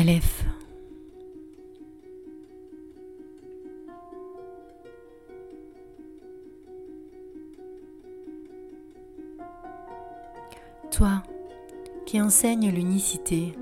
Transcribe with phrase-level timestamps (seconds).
[0.00, 0.46] Aleph.
[10.90, 11.22] Toi
[12.06, 13.52] qui enseignes l'unicité,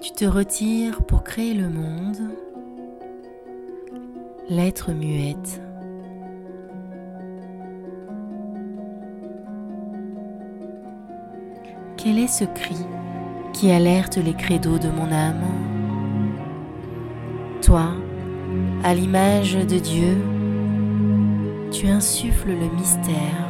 [0.00, 2.30] tu te retires pour créer le monde,
[4.48, 5.60] l'être muette.
[11.96, 12.76] Quel est ce cri?
[13.52, 15.44] Qui alerte les credos de mon âme
[17.62, 17.94] Toi,
[18.82, 20.16] à l'image de Dieu,
[21.70, 23.48] tu insuffles le mystère.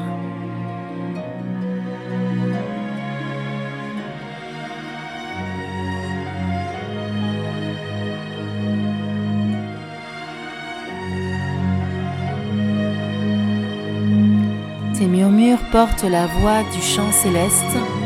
[14.95, 18.02] Tes murmures portent la voix du chant céleste.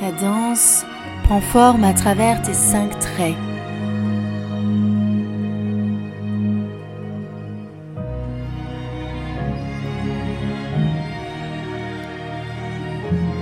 [0.00, 0.86] Ta danse
[1.24, 3.36] prend forme à travers tes cinq traits.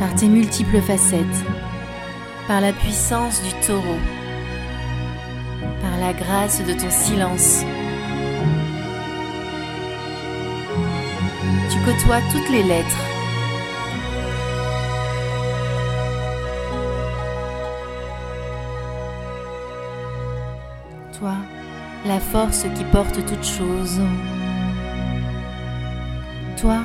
[0.01, 1.23] Par tes multiples facettes,
[2.49, 4.01] par la puissance du taureau,
[5.81, 7.63] par la grâce de ton silence,
[11.71, 13.18] tu côtoies toutes les lettres.
[21.19, 21.35] Toi,
[22.07, 24.01] la force qui porte toutes choses.
[26.61, 26.79] Toi,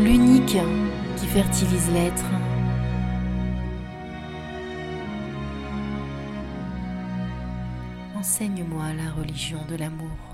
[0.00, 0.58] l'unique
[1.16, 2.24] qui fertilise l'être.
[8.16, 10.29] Enseigne-moi la religion de l'amour.